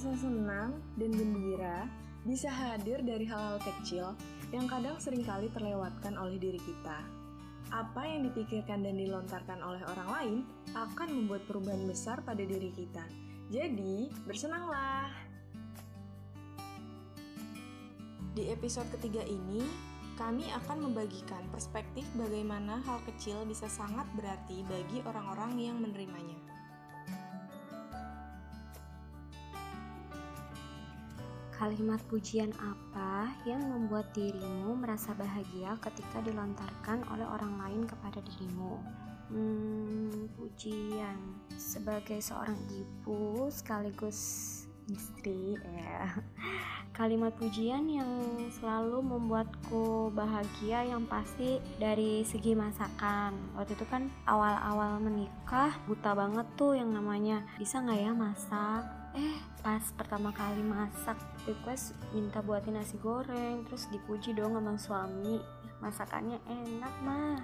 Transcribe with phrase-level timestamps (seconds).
[0.00, 1.84] Rasa senang dan gembira
[2.24, 4.16] bisa hadir dari hal-hal kecil
[4.48, 7.04] yang kadang sering kali terlewatkan oleh diri kita.
[7.68, 10.38] Apa yang dipikirkan dan dilontarkan oleh orang lain
[10.72, 13.04] akan membuat perubahan besar pada diri kita.
[13.52, 15.12] Jadi, bersenanglah!
[18.32, 19.68] Di episode ketiga ini,
[20.16, 26.49] kami akan membagikan perspektif bagaimana hal kecil bisa sangat berarti bagi orang-orang yang menerimanya.
[31.60, 38.80] Kalimat pujian apa yang membuat dirimu merasa bahagia ketika dilontarkan oleh orang lain kepada dirimu?
[39.28, 41.20] Hmm, pujian
[41.60, 44.16] sebagai seorang ibu sekaligus
[44.88, 46.16] istri ya.
[46.96, 48.08] Kalimat pujian yang
[48.56, 53.36] selalu membuatku bahagia yang pasti dari segi masakan.
[53.52, 59.38] Waktu itu kan awal-awal menikah buta banget tuh yang namanya bisa nggak ya masak eh
[59.60, 65.36] pas pertama kali masak request minta buatin nasi goreng terus dipuji dong sama suami.
[65.80, 67.40] Masakannya enak mah.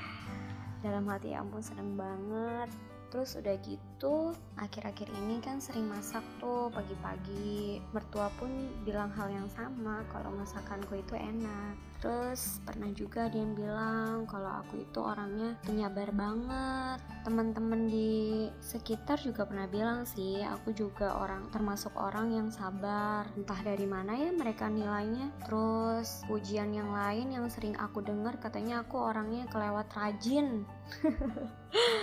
[0.84, 2.70] Dalam hati ya ampun seneng banget
[3.08, 7.80] terus udah gitu akhir-akhir ini kan sering masak tuh pagi-pagi.
[7.94, 8.50] Mertua pun
[8.82, 11.74] bilang hal yang sama kalau masakanku itu enak.
[11.98, 16.98] Terus pernah juga dia bilang kalau aku itu orangnya penyabar banget.
[17.26, 23.26] Teman-teman di sekitar juga pernah bilang sih aku juga orang termasuk orang yang sabar.
[23.34, 25.34] Entah dari mana ya mereka nilainya.
[25.42, 30.62] Terus pujian yang lain yang sering aku dengar katanya aku orangnya kelewat rajin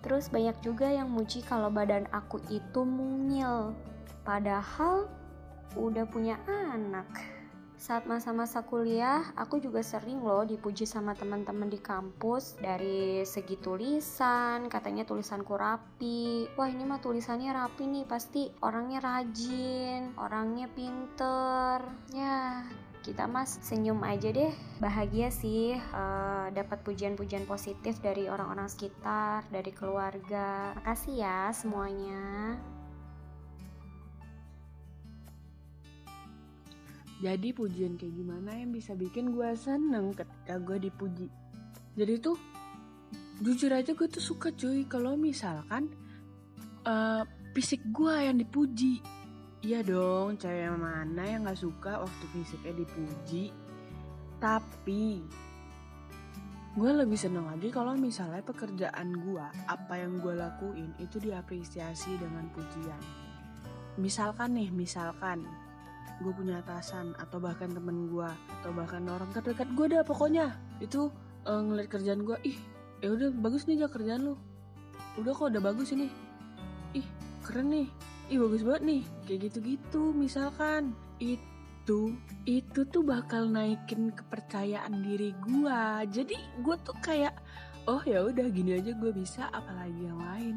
[0.00, 3.76] Terus banyak juga yang muji kalau badan aku itu mungil.
[4.24, 5.08] Padahal
[5.76, 7.06] udah punya anak.
[7.80, 14.68] Saat masa-masa kuliah, aku juga sering loh dipuji sama teman-teman di kampus dari segi tulisan,
[14.68, 16.44] katanya tulisanku rapi.
[16.60, 21.80] Wah, ini mah tulisannya rapi nih, pasti orangnya rajin, orangnya pinter.
[22.12, 22.68] Ya,
[23.00, 24.52] kita mas senyum aja deh.
[24.78, 30.76] Bahagia sih uh, dapat pujian-pujian positif dari orang-orang sekitar dari keluarga.
[30.76, 32.56] Makasih ya semuanya.
[37.20, 41.28] Jadi pujian kayak gimana yang bisa bikin gue seneng ketika gue dipuji?
[41.92, 42.36] Jadi tuh
[43.44, 45.92] jujur aja gue tuh suka cuy kalau misalkan
[46.88, 49.04] uh, fisik gue yang dipuji
[49.60, 53.52] Iya dong, cewek mana yang gak suka waktu fisiknya dipuji.
[54.40, 55.20] Tapi
[56.80, 62.48] gue lebih seneng lagi kalau misalnya pekerjaan gue, apa yang gue lakuin itu diapresiasi dengan
[62.56, 63.02] pujian.
[64.00, 65.44] Misalkan nih, misalkan
[66.24, 68.28] gue punya atasan atau bahkan temen gue
[68.60, 71.12] atau bahkan orang terdekat gue dah pokoknya itu
[71.44, 72.56] uh, ngeliat kerjaan gue, ih
[73.04, 74.34] ya udah bagus nih aja kerjaan lu,
[75.20, 76.08] udah kok udah bagus ini,
[76.96, 77.04] ih
[77.44, 77.88] keren nih,
[78.30, 79.02] ih bagus banget nih.
[79.26, 80.94] Kayak gitu-gitu misalkan.
[81.18, 82.14] Itu
[82.46, 87.34] itu tuh bakal naikin kepercayaan diri gue jadi gue tuh kayak
[87.90, 90.56] oh ya udah gini aja gue bisa apalagi yang lain.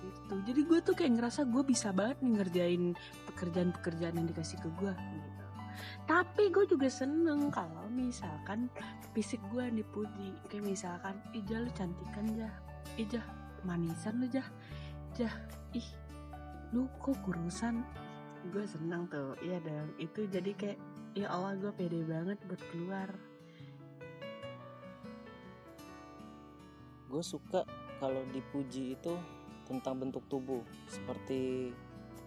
[0.00, 0.34] Gitu.
[0.48, 2.82] Jadi gue tuh kayak ngerasa gue bisa banget nih ngerjain
[3.28, 5.40] pekerjaan-pekerjaan yang dikasih ke gue gitu.
[6.08, 8.72] Tapi gue juga seneng kalau misalkan
[9.12, 10.32] fisik gue yang dipuji.
[10.48, 12.54] Kayak misalkan ijah lu cantikan jah.
[12.96, 13.24] Ijah
[13.68, 14.48] manisan lu jah.
[15.12, 15.34] Jah
[15.76, 15.88] ih
[16.70, 17.82] lu kok kurusan?
[18.54, 19.90] Gue senang tuh iya dong.
[19.98, 20.78] Itu jadi kayak
[21.18, 23.08] ya Allah gue pede banget buat keluar.
[27.10, 27.66] Gue suka
[27.98, 29.14] kalau dipuji itu
[29.66, 30.62] tentang bentuk tubuh.
[30.86, 31.74] Seperti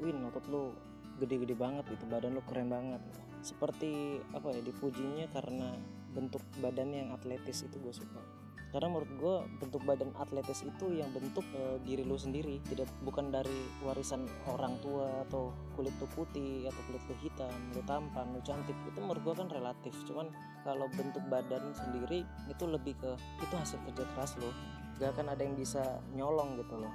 [0.04, 0.76] win otot lu
[1.22, 3.02] gede-gede banget itu badan lu keren banget
[3.44, 5.76] seperti apa ya dipujinya karena
[6.16, 8.24] bentuk badan yang atletis itu gue suka
[8.74, 12.58] karena menurut gue bentuk badan atletis itu yang bentuk e, diri lu sendiri.
[12.66, 17.86] Tidak bukan dari warisan orang tua atau kulit lu putih atau kulit lu hitam lu
[17.86, 18.74] tampan lu cantik.
[18.90, 19.94] Itu menurut gue kan relatif.
[20.10, 20.34] Cuman
[20.66, 23.14] kalau bentuk badan sendiri itu lebih ke
[23.46, 24.50] itu hasil kerja keras lo
[24.98, 26.94] gak akan ada yang bisa nyolong gitu loh.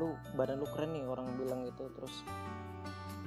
[0.00, 1.92] Lu badan lu keren nih orang bilang gitu.
[1.92, 2.24] Terus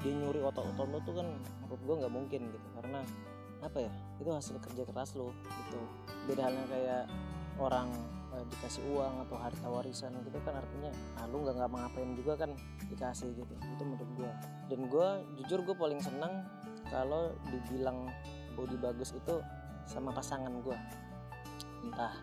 [0.01, 1.29] dia nyuri otot-otot lu tuh kan
[1.61, 2.67] menurut gue nggak mungkin gitu.
[2.81, 3.05] Karena
[3.61, 3.93] apa ya?
[4.17, 5.77] Itu hasil kerja keras lo gitu.
[6.25, 7.05] Beda halnya kayak
[7.59, 7.87] orang
[8.35, 12.33] e, dikasih uang atau harta warisan gitu kan artinya ah, lu nggak ngapa ngapain juga
[12.35, 12.51] kan
[12.91, 13.53] dikasih gitu.
[13.55, 14.31] Itu menurut gue
[14.71, 15.07] dan gue
[15.41, 16.43] jujur gue paling senang
[16.91, 18.11] kalau dibilang
[18.55, 19.41] body bagus itu
[19.85, 20.77] sama pasangan gue
[21.85, 22.13] entah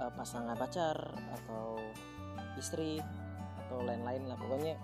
[0.00, 0.96] e, pasangan pacar
[1.42, 1.80] atau
[2.60, 3.00] istri
[3.66, 4.36] atau lain-lain lah.
[4.36, 4.76] Pokoknya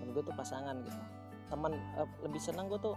[0.00, 1.00] menurut gue tuh pasangan gitu.
[1.52, 2.96] Teman e, lebih senang gue tuh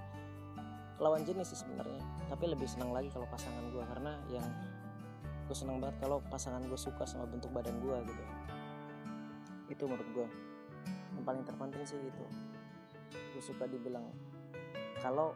[0.98, 2.02] lawan jenis sih sebenarnya.
[2.32, 4.46] Tapi lebih senang lagi kalau pasangan gue karena yang
[5.48, 8.24] gue seneng banget kalau pasangan gue suka sama bentuk badan gue gitu.
[9.72, 10.28] Itu menurut gue
[11.16, 12.26] yang paling terpenting sih itu.
[13.32, 14.12] Gue suka dibilang
[15.00, 15.32] kalau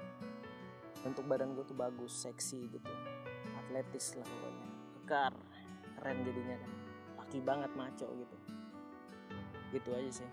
[0.99, 2.91] bentuk badan gue tuh bagus seksi gitu.
[3.55, 4.67] Atletis lah pokoknya.
[4.99, 5.33] Kekar
[5.95, 6.71] keren jadinya kan.
[7.23, 8.37] Laki banget maco gitu.
[9.71, 10.29] Gitu aja sih.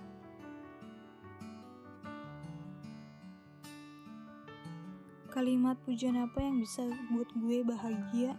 [5.31, 6.83] Kalimat pujian apa yang bisa
[7.15, 8.35] buat gue bahagia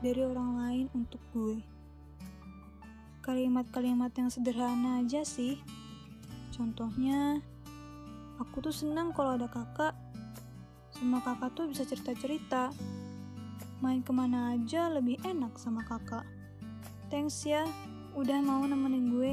[0.00, 1.60] dari orang lain untuk gue?
[3.20, 5.60] Kalimat-kalimat yang sederhana aja sih.
[6.56, 7.44] Contohnya,
[8.40, 9.92] aku tuh senang kalau ada kakak.
[10.96, 12.72] Sama kakak tuh bisa cerita-cerita.
[13.84, 16.24] Main ke mana aja lebih enak sama kakak.
[17.12, 17.68] Thanks ya,
[18.16, 19.32] udah mau nemenin gue,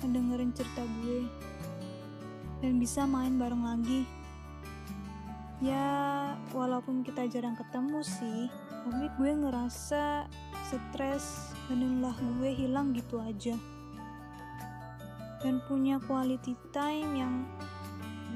[0.00, 1.26] ngedengerin cerita gue,
[2.64, 4.21] dan bisa main bareng lagi.
[5.62, 8.50] Ya, walaupun kita jarang ketemu sih,
[8.82, 10.26] tapi gue ngerasa
[10.66, 12.02] stres dan
[12.42, 13.54] gue hilang gitu aja.
[15.38, 17.46] Dan punya quality time yang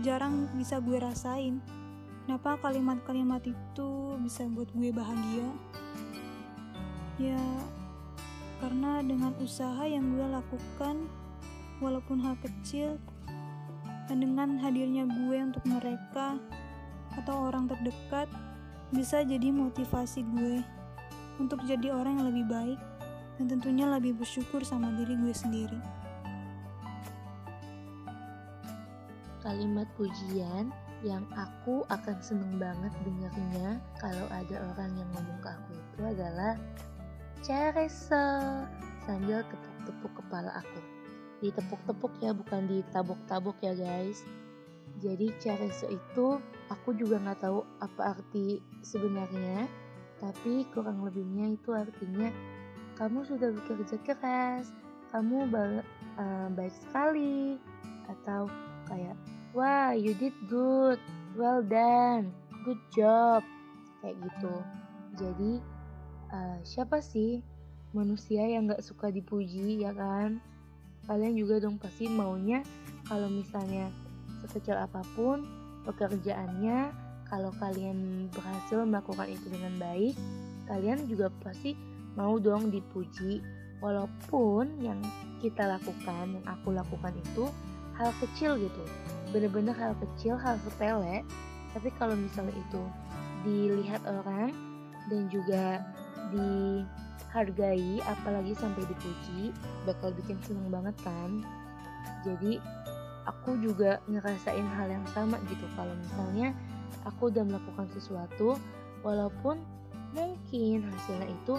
[0.06, 1.58] jarang bisa gue rasain.
[2.23, 5.50] Kenapa kalimat-kalimat itu bisa buat gue bahagia?
[7.19, 7.43] Ya,
[8.62, 11.11] karena dengan usaha yang gue lakukan,
[11.82, 13.02] walaupun hal kecil,
[14.06, 16.38] dan dengan hadirnya gue untuk mereka,
[17.21, 18.29] atau orang terdekat
[18.95, 20.63] bisa jadi motivasi gue
[21.43, 22.81] untuk jadi orang yang lebih baik
[23.37, 25.81] dan tentunya lebih bersyukur sama diri gue sendiri.
[29.45, 30.73] Kalimat pujian
[31.05, 36.55] yang aku akan seneng banget dengarnya kalau ada orang yang ngomong ke aku itu adalah
[37.45, 38.11] Cerese
[39.07, 40.81] sambil tepuk-tepuk kepala aku.
[41.45, 44.25] Ditepuk-tepuk ya, bukan ditabok-tabok ya guys.
[44.97, 46.41] Jadi Cerese itu
[46.73, 49.69] aku juga nggak tahu apa arti sebenarnya,
[50.17, 52.33] tapi kurang lebihnya itu artinya
[52.97, 54.73] kamu sudah bekerja keras,
[55.13, 55.85] kamu ba
[56.17, 57.61] uh, baik sekali,
[58.09, 58.49] atau
[58.89, 59.13] kayak
[59.53, 60.97] wah you did good,
[61.37, 62.33] well done,
[62.65, 63.45] good job,
[64.01, 64.55] kayak gitu.
[65.21, 65.53] Jadi
[66.33, 67.45] uh, siapa sih
[67.93, 70.41] manusia yang nggak suka dipuji ya kan?
[71.05, 72.65] Kalian juga dong pasti maunya
[73.05, 73.93] kalau misalnya
[74.49, 75.45] sekecil apa pun
[75.85, 76.91] pekerjaannya
[77.27, 80.15] kalau kalian berhasil melakukan itu dengan baik
[80.67, 81.79] kalian juga pasti
[82.19, 83.41] mau dong dipuji.
[83.77, 84.99] Walaupun yang
[85.45, 87.45] kita lakukan yang aku lakukan itu
[88.01, 88.83] hal kecil gitu.
[89.31, 91.23] Bener-bener hal kecil hal sepele.
[91.77, 92.83] Tapi kalau misalnya itu
[93.45, 94.51] dilihat orang
[95.13, 95.85] dan juga
[96.33, 99.53] dihargai apalagi sampai dipuji
[99.85, 101.45] bakal bikin seneng banget kan?
[102.25, 102.57] Jadi
[103.26, 105.67] aku juga ngerasain hal yang sama gitu.
[105.75, 106.55] Kalau misalnya
[107.05, 108.56] aku udah melakukan sesuatu
[109.02, 109.61] walaupun
[110.14, 111.55] mungkin hasilnya itu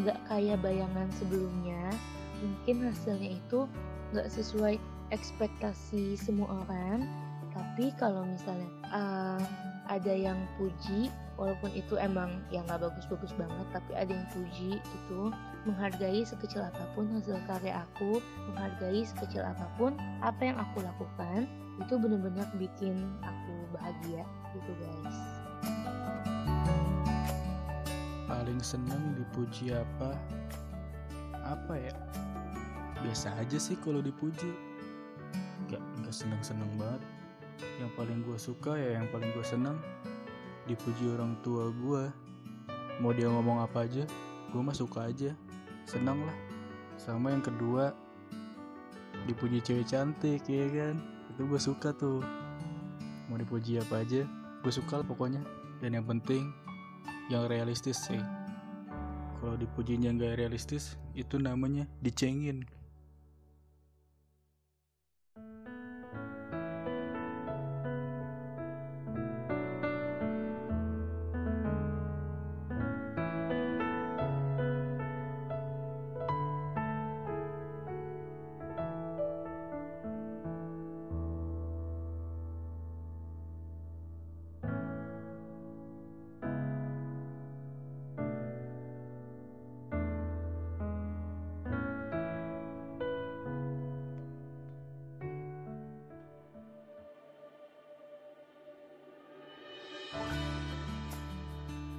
[0.00, 1.92] nggak kayak bayangan sebelumnya
[2.40, 3.68] mungkin hasilnya itu
[4.14, 4.78] nggak sesuai
[5.10, 7.04] ekspektasi semua orang.
[7.52, 9.42] Tapi kalau misalnya uh,
[9.88, 11.10] ada yang puji
[11.40, 15.32] walaupun itu emang yang nggak bagus-bagus banget tapi ada yang puji gitu
[15.68, 19.92] menghargai sekecil apa pun hasil karya aku menghargai sekecil apa pun
[20.24, 21.44] apa yang aku lakukan
[21.76, 24.24] itu benar-benar bikin aku bahagia
[24.56, 25.16] gitu guys.
[28.24, 30.16] Paling seneng dipuji apa?
[31.44, 31.94] Apa ya?
[33.04, 34.50] Biasa aja sih kalau dipuji.
[35.68, 37.04] Nggak nggak seneng seneng banget.
[37.78, 39.76] Yang paling gue suka ya yang paling gue seneng
[40.68, 42.02] dipuji orang tua gue
[43.00, 44.04] mau dia ngomong apa aja
[44.52, 45.32] gue mah suka aja
[45.88, 46.36] senang lah.
[47.00, 47.96] Sama yang kedua
[49.24, 51.00] dipuji cewek cantik ya kan?
[51.32, 52.20] Itu gue suka tuh.
[53.32, 54.28] Mau dipuji apa aja
[54.60, 55.40] gue suka lah pokoknya.
[55.80, 56.52] Dan yang penting
[57.32, 58.20] yang realistis sih.
[59.40, 62.68] Kalau dipujinya nggak realistis itu namanya dicengin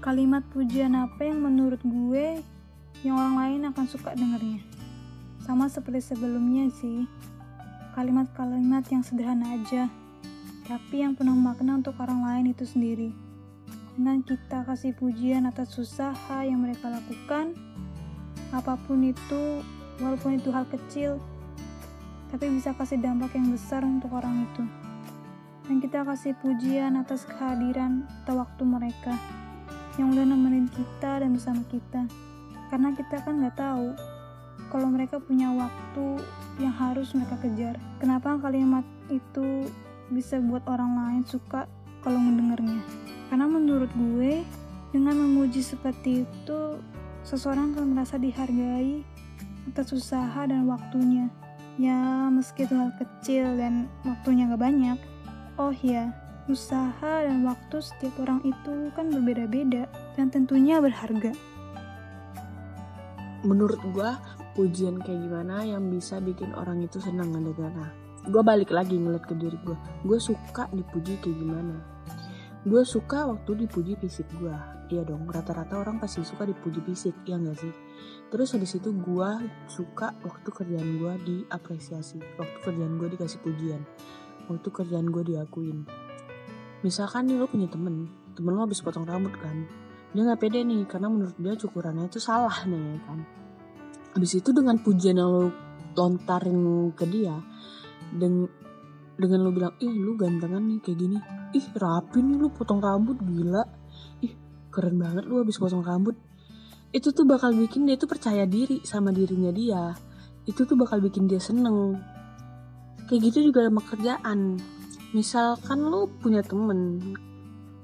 [0.09, 2.41] Kalimat pujian apa yang menurut gue
[3.05, 4.57] yang orang lain akan suka dengernya?
[5.45, 7.05] Sama seperti sebelumnya sih,
[7.93, 9.85] kalimat-kalimat yang sederhana aja,
[10.65, 13.13] tapi yang penuh makna untuk orang lain itu sendiri.
[13.93, 17.53] Dengan kita kasih pujian atas usaha yang mereka lakukan,
[18.49, 19.61] apa pun itu,
[20.01, 21.21] walaupun itu hal kecil,
[22.33, 24.65] tapi bisa kasih dampak yang besar untuk orang itu.
[25.69, 29.13] dan kita kasih pujian atas kehadiran atau waktu mereka
[29.97, 32.05] yang udah nemenin kita dan bersama kita.
[32.69, 33.95] Karena kita kan nggak tahu
[34.69, 36.21] kalau mereka punya waktu
[36.61, 37.75] yang harus mereka kejar.
[37.97, 39.65] Kenapa kalimat itu
[40.13, 41.65] bisa buat orang lain suka
[42.05, 42.83] kalau mendengarnya?
[43.33, 44.45] Karena menurut gue
[44.93, 46.59] dengan memuji seperti itu
[47.25, 49.01] seseorang akan merasa dihargai
[49.69, 51.29] atas usaha dan waktunya.
[51.79, 54.97] Ya meski itu hal kecil dan waktunya gak banyak.
[55.57, 56.13] Oh ya
[56.49, 59.85] usaha dan waktu setiap orang itu kan berbeda-beda
[60.17, 61.31] dan tentunya berharga.
[63.45, 64.19] Menurut gua
[64.57, 67.93] pujian kayak gimana yang bisa bikin orang itu senang ngedengarnya.
[68.27, 69.77] Gue balik lagi ngeliat ke diri gue.
[70.03, 71.79] Gue suka dipuji kayak gimana.
[72.67, 74.51] Gue suka waktu dipuji fisik gue.
[74.91, 77.71] Iya dong, rata-rata orang pasti suka dipuji fisik, ya gak sih?
[78.27, 79.29] Terus habis itu gue
[79.71, 82.19] suka waktu kerjaan gue diapresiasi.
[82.35, 83.81] Waktu kerjaan gue dikasih pujian.
[84.51, 85.87] Waktu kerjaan gue diakuin
[86.81, 89.67] misalkan nih lo punya temen temen lo habis potong rambut kan
[90.09, 93.19] dia nggak pede nih karena menurut dia cukurannya itu salah nih kan.
[94.17, 95.53] Habis itu dengan pujian yang lo
[95.93, 97.37] lontarin ke dia
[98.17, 98.49] dan
[99.19, 101.17] dengan lo bilang ih lu gantengan nih kayak gini.
[101.53, 103.61] Ih rapi nih lu potong rambut gila.
[104.25, 104.33] Ih
[104.73, 106.17] keren banget lu habis potong rambut.
[106.89, 109.93] Itu tuh bakal bikin dia tuh percaya diri sama dirinya dia.
[110.49, 112.01] Itu tuh bakal bikin dia seneng.
[113.05, 114.57] Kayak gitu juga sama kerjaan
[115.15, 117.01] misalkan lu punya temen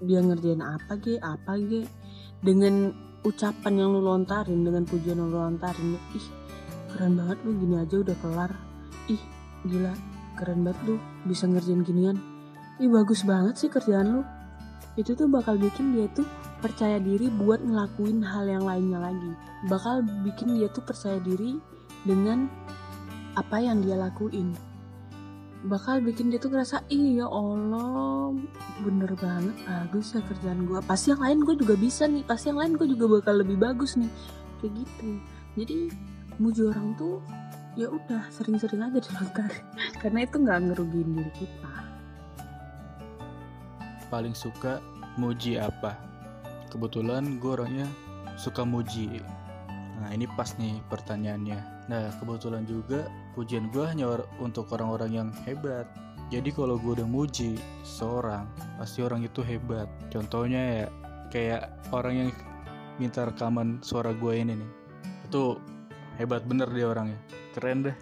[0.04, 1.88] dia ngerjain apa ge apa ge
[2.46, 2.94] dengan
[3.26, 6.28] ucapan yang lu lontarin dengan pujian yang lu lontarin ih
[6.96, 8.52] keren banget lu gini aja udah kelar.
[9.12, 9.20] Ih
[9.68, 9.92] gila
[10.40, 10.96] keren banget lu
[11.28, 12.18] bisa ngerjain ginian.
[12.80, 14.22] Ih bagus banget sih kerjaan lu.
[14.96, 16.24] Itu tuh bakal bikin dia tuh
[16.64, 19.32] percaya diri buat ngelakuin hal yang lainnya lagi.
[19.68, 21.60] Bakal bikin dia tuh percaya diri
[22.08, 22.48] dengan
[23.36, 24.56] apa yang dia lakuin
[25.66, 28.38] bakal bikin dia tuh ngerasa iya Allah
[28.86, 32.60] bener banget bagus ya kerjaan gue pasti yang lain gue juga bisa nih pasti yang
[32.62, 34.10] lain gue juga bakal lebih bagus nih.
[34.62, 35.10] Kayak gitu.
[35.58, 35.78] Jadi
[36.38, 37.24] muji orang tuh
[37.76, 39.52] ya udah sering-sering aja dilontar
[40.02, 41.74] karena itu nggak ngerugiin diri kita.
[44.14, 44.80] Paling suka
[45.18, 45.98] muji apa?
[46.70, 47.88] Kebetulan gue orangnya
[48.38, 49.24] suka muji.
[50.00, 51.90] Nah ini pas nih pertanyaannya.
[51.90, 55.86] Nah kebetulan juga pujian gue hanya untuk orang-orang yang hebat.
[56.34, 58.50] Jadi kalau gue udah muji seorang
[58.80, 59.86] pasti orang itu hebat.
[60.10, 60.86] Contohnya ya
[61.30, 61.62] kayak
[61.94, 62.30] orang yang
[62.98, 64.72] minta rekaman suara gue ini nih.
[65.30, 65.60] Itu
[66.18, 67.20] hebat bener dia orangnya.
[67.54, 67.98] Keren deh.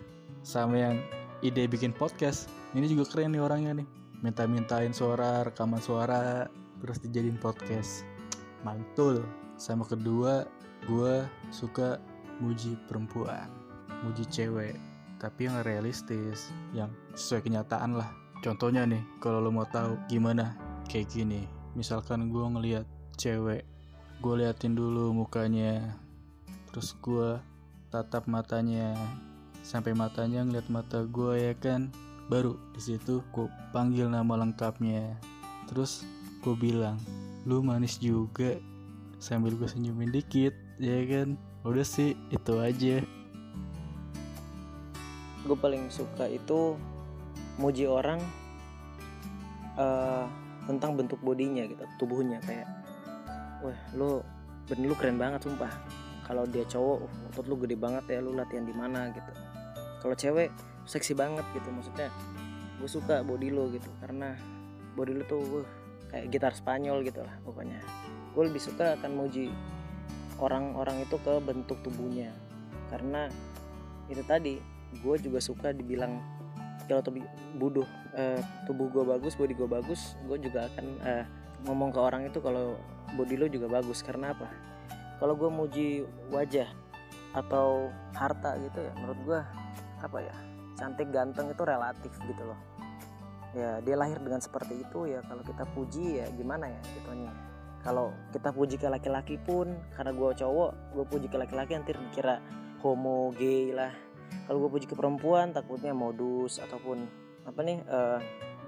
[0.46, 1.02] Sama yang
[1.44, 2.48] ide bikin podcast
[2.78, 3.88] ini juga keren nih orangnya nih.
[4.24, 6.48] Minta-mintain suara rekaman suara
[6.80, 8.08] terus dijadiin podcast.
[8.64, 9.26] Mantul.
[9.60, 10.48] Sama kedua
[10.88, 12.00] gue suka
[12.42, 13.64] muji perempuan
[14.04, 14.76] muji cewek
[15.24, 16.52] tapi yang realistis.
[16.76, 18.12] Yang sesuai kenyataan lah.
[18.44, 20.60] Contohnya nih kalau lo mau tahu gimana
[20.92, 21.48] kayak gini.
[21.80, 22.84] Misalkan gue ngeliat
[23.16, 23.64] cewek
[24.20, 26.00] gue liatin dulu mukanya
[26.72, 27.36] terus gue
[27.92, 28.96] tatap matanya
[29.68, 31.88] sampai matanya ngeliat mata gue ya kan?
[32.28, 35.16] Baru di situ gue panggil nama lengkapnya.
[35.72, 36.04] Terus
[36.44, 37.00] gue bilang
[37.48, 38.60] lu manis juga
[39.24, 40.52] sambil gue senyumin dikit
[40.84, 41.40] ya kan?
[41.64, 43.00] Udah sih itu aja
[45.44, 46.80] gue paling suka itu
[47.60, 48.20] muji orang
[49.76, 50.26] uh,
[50.66, 52.40] tentang bentuk bodinya gitu tubuhnya.
[52.48, 52.68] Kayak
[53.64, 54.24] wah lu
[54.72, 55.72] bener lu keren banget sumpah.
[56.24, 59.32] Kalau dia cowok uh, otot lu gede banget ya lu latihan di mana gitu.
[60.00, 60.50] Kalau cewek
[60.88, 61.68] seksi banget gitu.
[61.68, 62.08] Maksudnya
[62.80, 63.92] gue suka body lu gitu.
[64.00, 64.36] Karena
[64.96, 65.68] body lu tuh uh,
[66.08, 67.84] kayak gitar Spanyol gitu lah pokoknya.
[68.32, 69.52] Gue lebih suka akan muji
[70.40, 72.32] orang-orang itu ke bentuk tubuhnya.
[72.88, 73.28] Karena
[74.08, 76.22] itu tadi gue juga suka dibilang
[76.86, 77.24] kalau tubuh
[77.56, 81.26] buduh uh, tubuh gue bagus body gue bagus gue juga akan uh,
[81.64, 82.76] ngomong ke orang itu kalau
[83.16, 84.04] body lo juga bagus.
[84.04, 84.48] Karena apa?
[85.22, 85.88] Kalau gue muji
[86.34, 86.68] wajah
[87.34, 89.40] atau harta gitu ya menurut gue
[90.06, 90.36] apa ya
[90.78, 92.60] cantik ganteng itu relatif gitu loh.
[93.54, 97.32] Ya dia lahir dengan seperti itu ya kalau kita puji ya gimana ya gitunya
[97.86, 102.42] kalau kita puji ke laki-laki pun karena gue cowok gue puji ke laki-laki nanti dikira
[102.82, 103.94] homo gay lah
[104.48, 107.08] kalau gue puji ke perempuan takutnya modus ataupun
[107.44, 108.20] apa nih uh,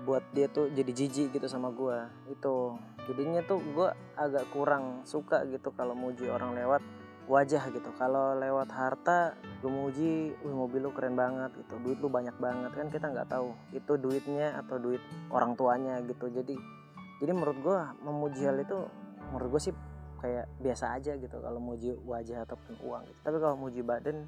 [0.05, 1.97] buat dia tuh jadi jijik gitu sama gue
[2.29, 2.77] itu
[3.09, 6.81] jadinya tuh gue agak kurang suka gitu kalau muji orang lewat
[7.25, 7.89] wajah gitu.
[7.97, 11.81] Kalau lewat harta gue muji wih mobil lu keren banget gitu.
[11.81, 15.01] Duit lu banyak banget kan kita nggak tahu itu duitnya atau duit
[15.33, 16.29] orang tuanya gitu.
[16.29, 16.53] Jadi
[17.17, 18.77] jadi menurut gue memuji hal itu
[19.33, 19.75] menurut gue sih
[20.21, 23.19] kayak biasa aja gitu kalau muji wajah ataupun uang gitu.
[23.21, 24.25] tapi kalau muji badan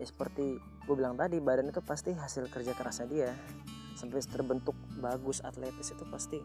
[0.00, 3.30] ya seperti gue bilang tadi badan itu pasti hasil kerja kerasnya dia.
[3.92, 6.40] Sampai terbentuk bagus atletis itu pasti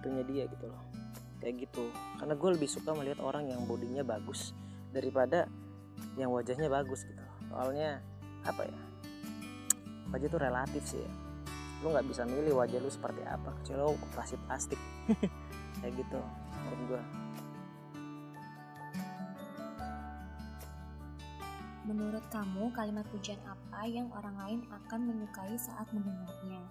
[0.00, 0.80] itunya dia gitu loh.
[1.44, 1.92] Kayak gitu.
[2.16, 4.56] Karena gue lebih suka melihat orang yang bodinya bagus
[4.96, 5.44] daripada
[6.16, 7.20] yang wajahnya bagus gitu.
[7.52, 8.00] Soalnya
[8.48, 8.80] apa ya
[10.08, 11.12] wajah itu relatif sih ya.
[11.84, 14.80] Lu nggak bisa milih wajah lu seperti apa kecuali lu operasi plastik.
[15.84, 16.20] Kayak gitu
[16.64, 17.02] menurut gue
[21.90, 26.62] Menurut kamu, kalimat pujian apa yang orang lain akan menyukai saat mendengarnya?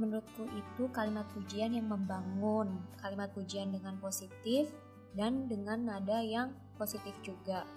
[0.00, 4.72] Menurutku itu kalimat pujian yang membangun, kalimat pujian dengan positif
[5.12, 7.68] dan dengan nada yang positif juga.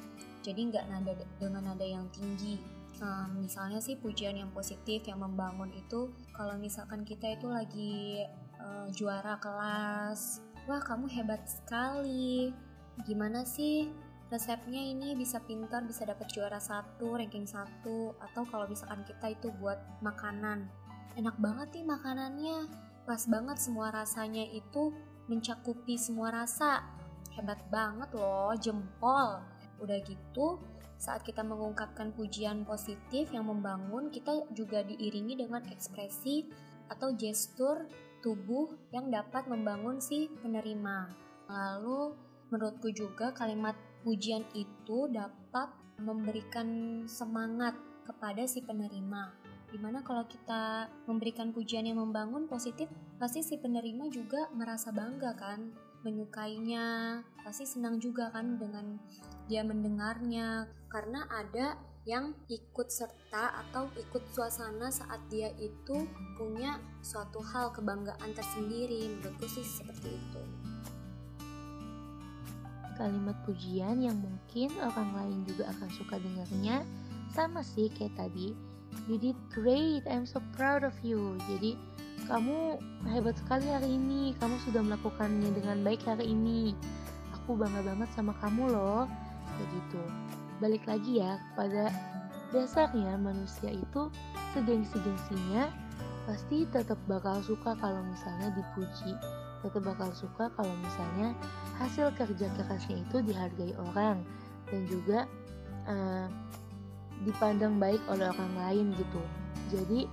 [0.47, 1.11] Jadi nggak nada
[1.43, 2.55] dengan nada yang tinggi.
[3.03, 8.23] Nah, misalnya sih pujian yang positif yang membangun itu kalau misalkan kita itu lagi
[8.63, 10.39] uh, juara kelas,
[10.71, 12.55] wah kamu hebat sekali.
[13.03, 13.91] Gimana sih
[14.31, 19.51] resepnya ini bisa pintar bisa dapat juara satu ranking satu atau kalau misalkan kita itu
[19.59, 20.71] buat makanan.
[21.19, 22.57] Enak banget nih makanannya.
[23.03, 24.95] Pas banget semua rasanya itu
[25.27, 26.87] mencakupi semua rasa.
[27.35, 29.43] Hebat banget loh jempol.
[29.83, 30.63] Udah gitu
[30.95, 36.47] saat kita mengungkapkan pujian positif yang membangun kita juga diiringi dengan ekspresi
[36.87, 37.89] atau gestur
[38.21, 41.09] tubuh yang dapat membangun si penerima.
[41.49, 42.15] Lalu
[42.53, 45.69] menurutku juga kalimat pujian itu dapat
[46.01, 49.31] memberikan semangat kepada si penerima.
[49.71, 55.31] Di mana kalau kita memberikan pujian yang membangun positif, pasti si penerima juga merasa bangga
[55.39, 55.71] kan,
[56.03, 58.99] menyukainya, pasti senang juga kan dengan
[59.47, 67.39] dia mendengarnya, karena ada yang ikut serta atau ikut suasana saat dia itu punya suatu
[67.39, 70.60] hal kebanggaan tersendiri, menurutku sih seperti itu
[73.01, 76.85] kalimat pujian yang mungkin orang lain juga akan suka dengarnya.
[77.33, 78.53] Sama sih kayak tadi.
[79.09, 81.41] You did great I'm so proud of you.
[81.49, 81.73] Jadi
[82.29, 82.77] kamu
[83.09, 84.37] hebat sekali hari ini.
[84.37, 86.77] Kamu sudah melakukannya dengan baik hari ini.
[87.41, 89.09] Aku bangga banget sama kamu loh.
[89.57, 90.01] Kayak gitu.
[90.61, 91.89] Balik lagi ya pada
[92.53, 94.11] dasarnya manusia itu
[94.53, 95.71] segengsi-gengsinya
[96.27, 99.17] pasti tetap bakal suka kalau misalnya dipuji
[99.61, 101.37] tetap bakal suka kalau misalnya
[101.77, 104.25] hasil kerja kerasnya itu dihargai orang
[104.69, 105.19] dan juga
[105.85, 106.27] uh,
[107.21, 109.21] dipandang baik oleh orang lain gitu.
[109.69, 110.09] Jadi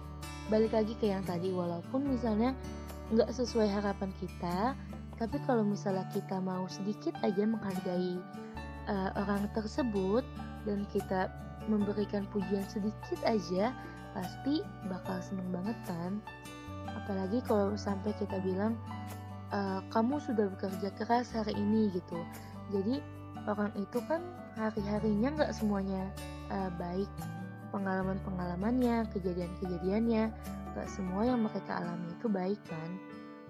[0.52, 2.56] balik lagi ke yang tadi walaupun misalnya
[3.08, 4.76] nggak sesuai harapan kita
[5.18, 8.22] tapi kalau misalnya kita mau sedikit aja menghargai
[8.86, 10.22] uh, orang tersebut
[10.62, 11.26] dan kita
[11.66, 13.74] memberikan pujian sedikit aja
[14.14, 16.22] pasti bakal seneng banget kan?
[16.88, 18.78] Apalagi kalau sampai kita bilang
[19.52, 22.18] uh, kamu sudah bekerja keras hari ini gitu.
[22.72, 23.00] Jadi
[23.48, 24.20] orang itu kan
[24.56, 26.10] hari-harinya nggak semuanya
[26.52, 27.08] uh, baik
[27.72, 30.32] pengalaman-pengalamannya kejadian-kejadiannya.
[30.76, 32.90] Nggak semua yang mereka alami itu baik kan?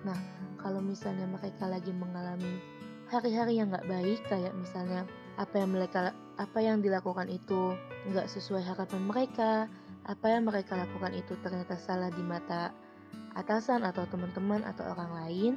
[0.07, 0.19] Nah
[0.59, 2.63] kalau misalnya mereka lagi mengalami
[3.09, 5.09] hari-hari yang nggak baik kayak misalnya
[5.41, 7.73] apa yang mereka apa yang dilakukan itu
[8.11, 9.67] nggak sesuai harapan mereka
[10.05, 12.71] apa yang mereka lakukan itu ternyata salah di mata
[13.39, 15.53] atasan atau teman-teman atau orang lain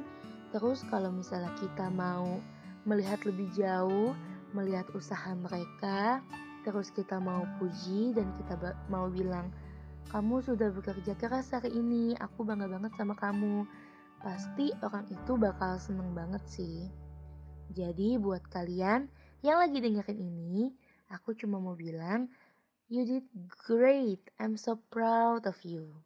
[0.52, 2.36] Terus kalau misalnya kita mau
[2.84, 4.12] melihat lebih jauh,
[4.52, 6.20] melihat usaha mereka,
[6.62, 9.48] terus kita mau puji dan kita mau bilang,
[10.12, 13.64] kamu sudah bekerja keras hari ini, aku bangga banget sama kamu.
[14.20, 16.86] Pasti orang itu bakal seneng banget sih.
[17.72, 19.08] Jadi buat kalian
[19.40, 20.68] yang lagi dengerin ini,
[21.08, 22.28] aku cuma mau bilang,
[22.92, 25.96] you did great, I'm so proud of you.